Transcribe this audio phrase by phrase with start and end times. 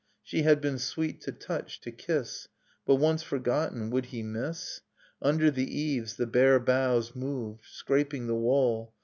[0.23, 2.47] She had been sweet to touch, to kiss;
[2.87, 4.81] But once forgotten, would he miss?
[5.21, 8.95] Under the eaves the bare boughs moved, Scraping the wall